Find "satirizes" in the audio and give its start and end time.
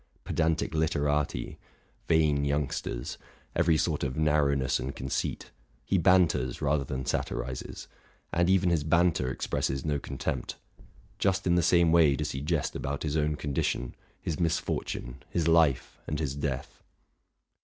7.05-7.87